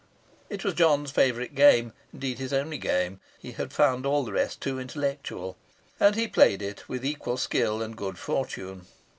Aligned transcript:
It 0.49 0.63
was 0.63 0.73
John's 0.73 1.11
favourite 1.11 1.53
game; 1.53 1.93
indeed 2.11 2.39
his 2.39 2.51
only 2.53 2.79
game 2.79 3.19
he 3.37 3.51
had 3.51 3.71
found 3.71 4.03
all 4.03 4.23
the 4.23 4.31
rest 4.31 4.59
too 4.59 4.79
intellectual 4.79 5.57
and 5.99 6.15
he 6.15 6.27
played 6.27 6.63
it 6.63 6.89
with 6.89 7.05
equal 7.05 7.37
skill 7.37 7.83
and 7.83 7.95
good 7.95 8.17
fortune. 8.17 8.87